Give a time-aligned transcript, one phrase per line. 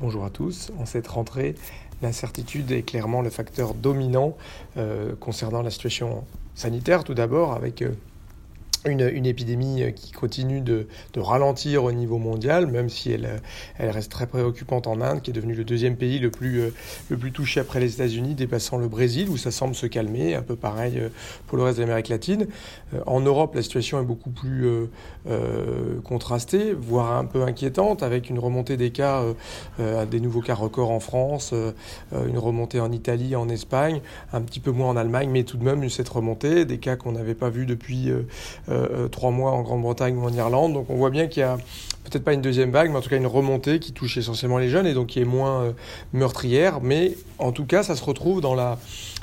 [0.00, 0.72] Bonjour à tous.
[0.80, 1.54] En cette rentrée,
[2.02, 4.36] l'incertitude est clairement le facteur dominant
[4.76, 6.24] euh, concernant la situation
[6.56, 7.92] sanitaire tout d'abord avec euh,
[8.86, 10.86] une, épidémie euh, qui continue de,
[11.16, 13.38] ralentir au niveau mondial, même si elle, euh,
[13.78, 16.70] elle, reste très préoccupante en Inde, qui est devenu le deuxième pays le plus, euh,
[17.08, 20.42] le plus touché après les États-Unis, dépassant le Brésil, où ça semble se calmer, un
[20.42, 21.00] peu pareil
[21.46, 22.46] pour le reste de l'Amérique latine.
[23.06, 24.66] En Europe, la situation est beaucoup plus
[26.04, 29.22] contrastée, voire un peu inquiétante, avec une remontée des cas,
[29.78, 31.54] des nouveaux cas records en France,
[32.12, 34.00] une remontée en Italie, en Espagne,
[34.32, 37.12] un petit peu moins en Allemagne, mais tout de même cette remontée, des cas qu'on
[37.12, 38.22] n'avait pas vus depuis euh,
[38.68, 38.73] euh,
[39.10, 40.72] trois mois en Grande-Bretagne ou en Irlande.
[40.74, 41.56] Donc on voit bien qu'il y a
[42.04, 44.68] peut-être pas une deuxième vague, mais en tout cas une remontée qui touche essentiellement les
[44.68, 45.72] jeunes et donc qui est moins euh,
[46.12, 46.80] meurtrière.
[46.82, 48.78] Mais en tout cas, ça se retrouve dans la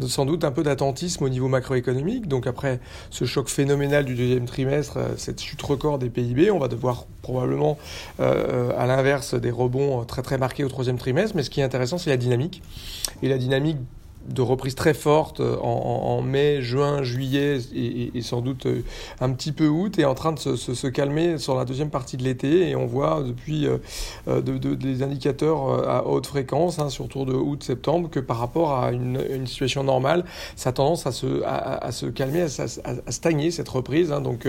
[0.00, 2.26] sans doute un peu d'attentisme au niveau macroéconomique.
[2.26, 6.68] Donc après ce choc phénoménal du deuxième trimestre, cette chute record des PIB, on va
[6.68, 7.78] devoir probablement
[8.18, 11.36] à l'inverse des rebonds très très marqués au troisième trimestre.
[11.36, 12.62] Mais ce qui est intéressant, c'est la dynamique.
[13.22, 13.76] Et la dynamique
[14.28, 18.82] de reprise très forte euh, en, mai, juin, juillet et, sans doute euh,
[19.20, 22.22] un petit peu août est en train de se, calmer sur la deuxième partie de
[22.22, 28.10] l'été et on voit depuis euh, des indicateurs à haute fréquence, hein, surtout de août-septembre,
[28.10, 30.24] que par rapport à une, situation normale,
[30.56, 34.12] ça a tendance à se, calmer, à, stagner cette reprise.
[34.12, 34.20] Hein.
[34.20, 34.46] donc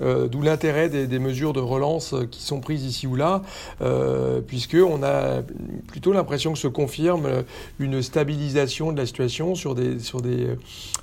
[0.00, 3.42] d'où l'intérêt des, mesures de relance qui sont prises ici ou là,
[4.46, 5.42] puisque on a
[5.86, 7.44] plutôt l'impression que se confirme
[7.78, 10.48] une stabilisation la situation sur des, sur des,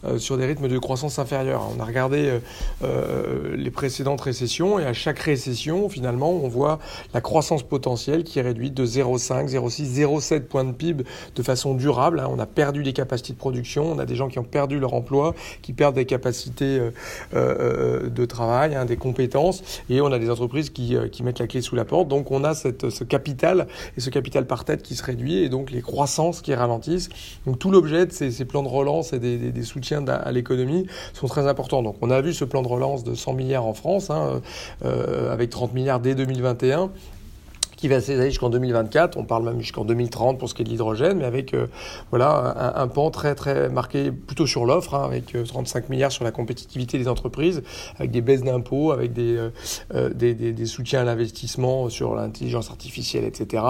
[0.06, 1.70] euh, sur des rythmes de croissance inférieurs.
[1.76, 2.40] On a regardé euh,
[2.84, 6.80] euh, les précédentes récessions et à chaque récession, finalement, on voit
[7.14, 11.06] la croissance potentielle qui est réduite de 0,5, 0,6, 0,7 points de PIB
[11.36, 12.20] de façon durable.
[12.20, 12.28] Hein.
[12.30, 14.94] On a perdu des capacités de production, on a des gens qui ont perdu leur
[14.94, 16.80] emploi, qui perdent des capacités
[17.34, 21.76] de travail, hein, des compétences, et on a des entreprises qui, mettent la clé sous
[21.76, 22.08] la porte.
[22.08, 25.72] Donc on a ce capital et ce capital par tête qui se réduit et donc
[25.72, 27.10] les croissances qui ralentissent.
[27.46, 27.80] Donc tout le
[28.12, 31.96] ces, plans de relance et des, soutiens à l'économie sont très importants.
[32.02, 34.42] On a vu ce plan de relance de 100 milliards en France, hein,
[34.86, 36.92] euh, avec 30 milliards dès 2021
[37.84, 39.18] qui va s'étaler jusqu'en 2024.
[39.18, 41.68] On parle même jusqu'en 2030 pour ce qui est de l'hydrogène, mais avec euh,
[42.12, 46.24] voilà un, pan très très marqué plutôt sur l'offre, hein, avec 35 euh, milliards sur
[46.24, 47.62] la compétitivité des entreprises,
[47.98, 49.38] avec des baisses d'impôts, avec des,
[49.94, 53.62] euh, des, soutiens à l'investissement sur l'intelligence artificielle, etc.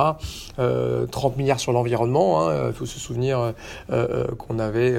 [0.58, 2.48] 30 milliards sur l'environnement.
[2.48, 2.68] Hein.
[2.68, 3.54] Il faut se souvenir
[3.90, 4.94] qu'on avait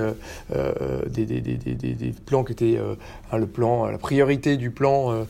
[1.08, 2.80] des, des, plans qui étaient
[3.30, 5.24] hein, le plan, la priorité du plan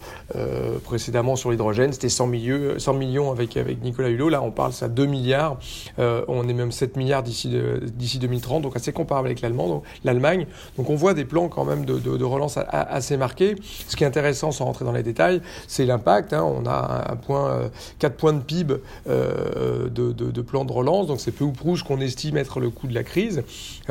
[0.84, 2.30] précédemment sur l'hydrogène, c'était 100,
[2.78, 4.28] 100 millions avec, avec Nicolas Hulot.
[4.28, 5.58] Là, on parle ça 2 milliards.
[5.98, 7.50] Euh, on est même 7 milliards d'ici
[7.82, 10.46] d'ici 2030, donc assez comparable avec l'Allemagne.
[10.76, 13.56] Donc on voit des plans quand même de, relance assez marqués.
[13.88, 16.32] Ce qui est intéressant, sans rentrer dans les détails, c'est l'impact.
[16.32, 16.44] Hein.
[16.44, 18.74] On a un point, 4 euh, points de PIB
[19.08, 22.60] euh, de, de, plan de relance, donc c'est peu ou prou ce qu'on estime être
[22.60, 23.42] le coût de la crise.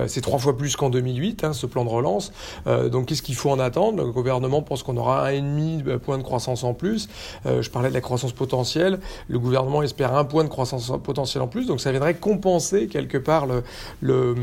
[0.08, 2.32] c'est trois fois plus qu'en 2008, hein, ce plan de relance.
[2.66, 4.04] donc qu'est-ce qu'il faut en attendre?
[4.04, 7.10] Le gouvernement pense qu'on aura un et demi point de croissance en plus.
[7.46, 9.00] je parlais de la croissance potentielle.
[9.28, 13.18] Le gouvernement espère un point de croissance potentielle en plus, donc ça viendrait compenser quelque
[13.18, 13.63] part le,
[14.01, 14.34] le,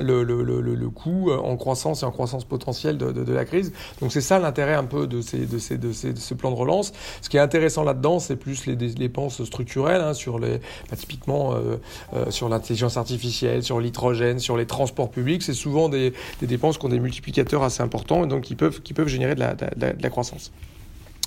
[0.00, 3.72] le, le, le coût en croissance et en croissance potentielle de, la crise.
[4.00, 6.56] Donc c'est ça l'intérêt un peu de, ces, de, ces, de, ces, ce plan de
[6.56, 6.92] relance.
[7.22, 10.58] Ce qui est intéressant là-dedans, c'est plus les, dépenses structurelles, hein, sur les,
[10.90, 11.76] bah, typiquement euh,
[12.14, 15.42] euh, sur l'intelligence artificielle, sur l'hydrogène, sur les transports publics.
[15.42, 18.80] C'est souvent des, des dépenses qui ont des multiplicateurs assez importants et donc qui peuvent,
[18.82, 20.52] qui peuvent générer de la, de la croissance.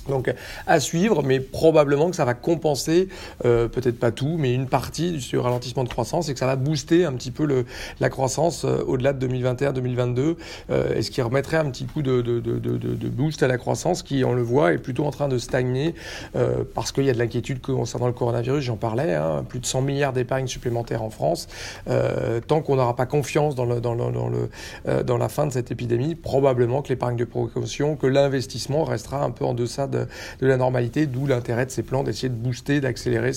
[0.08, 0.32] Donc
[0.66, 3.08] à suivre, mais probablement que ça va compenser,
[3.44, 6.56] euh, peut-être pas tout, mais une partie du ralentissement de croissance et que ça va
[6.56, 7.66] booster un petit peu le,
[8.00, 10.36] la croissance euh, au-delà de 2021-2022,
[10.70, 13.58] euh, et ce qui remettrait un petit coup de, de, de, de, boost à la
[13.58, 15.94] croissance qui, on le voit, est plutôt en train de stagner
[16.36, 19.66] euh, parce qu'il y a de l'inquiétude concernant le coronavirus, j'en parlais, hein, plus de
[19.66, 21.48] 100 milliards d'épargne supplémentaires en France.
[21.88, 24.50] Euh, tant qu'on n'aura pas confiance dans, le, dans, le, dans, le,
[24.86, 29.24] euh, dans la fin de cette épidémie, probablement que l'épargne de précaution, que l'investissement restera
[29.24, 29.97] un peu en deçà de
[30.40, 33.32] de, la normalité, d'où l'intérêt de ces plans d'essayer de booster, d'accélérer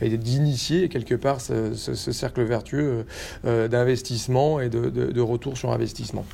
[0.00, 3.04] et d'initier quelque part ce, cercle vertueux
[3.44, 6.24] euh, d'investissement et de retour sur investissement.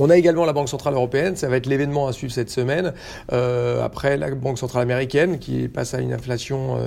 [0.00, 2.92] On a également la Banque Centrale Européenne, ça va être l'événement à suivre cette semaine.
[3.32, 6.78] Euh, après, la Banque Centrale Américaine qui passe à une inflation,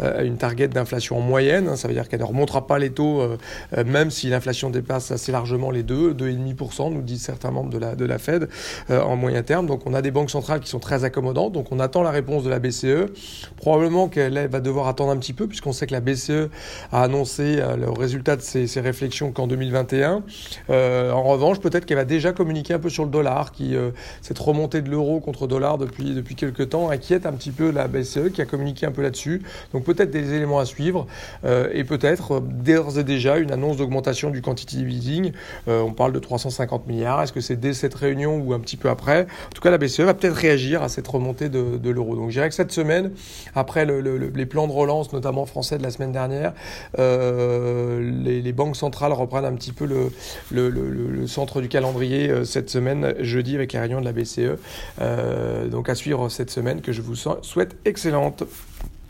[0.00, 1.68] euh, à une target d'inflation en moyenne.
[1.68, 1.76] Hein.
[1.76, 3.36] ça veut dire qu'elle ne remontera pas les taux, euh,
[3.84, 7.96] même si l'inflation dépasse assez largement les 2, 2,5%, nous disent certains membres de la,
[7.96, 8.48] de la Fed
[8.88, 9.66] en moyen terme.
[9.66, 11.52] Donc on a des banques centrales qui sont très accommodantes.
[11.52, 13.10] Donc on attend la réponse de la BCE.
[13.56, 16.50] Probablement qu'elle va devoir attendre un petit peu puisqu'on sait que la BCE
[16.92, 20.22] a annoncé le résultat de ses, ses réflexions qu'en 2021.
[20.68, 23.74] en revanche, peut-être qu'elle va déjà communiquer un peu sur le dollar, qui
[24.22, 27.88] cette remontée de l'euro contre dollar depuis, depuis quelques temps inquiète un petit peu la
[27.88, 29.42] BCE qui a communiqué un peu là-dessus.
[29.72, 31.06] Donc peut-être des éléments à suivre
[31.44, 35.32] et peut-être d'ores et déjà une annonce d'augmentation du quantitative easing.
[35.66, 37.22] on parle de 350 milliards.
[37.22, 39.22] Est-ce que c'est dès cette réunion ou un petit peu après?
[39.22, 42.14] En tout cas, la BCE va peut-être réagir à cette remontée de, l'euro.
[42.14, 43.12] Donc je dirais que cette semaine,
[43.54, 46.52] après le, les plans de relance, notamment français de la semaine dernière,
[46.98, 53.14] euh, les, banques centrales reprennent un petit peu le, centre du calendrier euh, cette semaine,
[53.20, 54.58] jeudi, avec la réunion de la BCE.
[55.00, 58.44] Euh, donc à suivre cette semaine que je vous souhaite excellente.